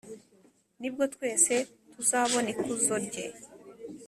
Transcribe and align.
Nibwo 0.79 1.03
twese 1.15 1.53
tuzabon’ 1.93 2.45
ikuzo 2.53 2.95
rye 3.05 3.25